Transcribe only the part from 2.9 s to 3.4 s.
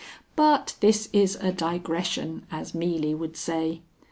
would